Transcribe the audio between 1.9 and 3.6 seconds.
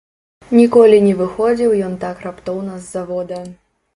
так раптоўна з завода.